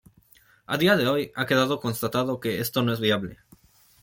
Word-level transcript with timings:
A 0.65 0.79
día 0.79 0.95
de 0.97 1.07
hoy 1.07 1.31
ha 1.35 1.45
quedado 1.45 1.79
constatado 1.79 2.39
que 2.39 2.59
esto 2.59 2.81
no 2.81 2.91
es 2.91 2.99
viable. 2.99 3.37